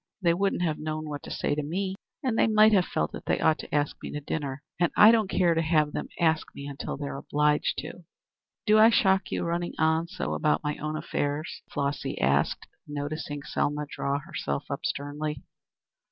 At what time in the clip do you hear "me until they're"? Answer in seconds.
6.55-7.17